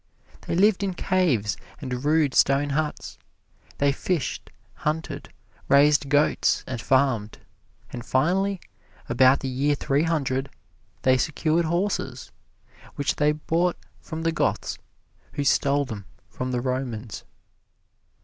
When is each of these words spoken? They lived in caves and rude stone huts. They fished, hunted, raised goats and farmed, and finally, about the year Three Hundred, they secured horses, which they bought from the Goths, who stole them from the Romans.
They 0.47 0.55
lived 0.55 0.81
in 0.81 0.95
caves 0.95 1.57
and 1.79 2.03
rude 2.03 2.33
stone 2.33 2.71
huts. 2.71 3.19
They 3.77 3.91
fished, 3.91 4.49
hunted, 4.73 5.31
raised 5.67 6.09
goats 6.09 6.63
and 6.65 6.81
farmed, 6.81 7.37
and 7.93 8.03
finally, 8.03 8.61
about 9.07 9.41
the 9.41 9.47
year 9.47 9.75
Three 9.75 10.01
Hundred, 10.01 10.49
they 11.03 11.17
secured 11.17 11.65
horses, 11.65 12.31
which 12.95 13.17
they 13.17 13.31
bought 13.33 13.77
from 13.99 14.23
the 14.23 14.31
Goths, 14.31 14.79
who 15.33 15.43
stole 15.43 15.85
them 15.85 16.05
from 16.27 16.51
the 16.51 16.61
Romans. 16.61 17.23